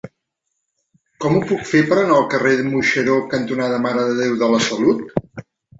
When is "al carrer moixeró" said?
2.23-3.21